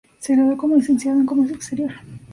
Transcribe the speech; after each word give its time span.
Se 0.17 0.35
graduó 0.35 0.57
como 0.57 0.77
Licenciado 0.77 1.19
en 1.19 1.27
Comercio 1.27 1.57
Exterior. 1.57 1.91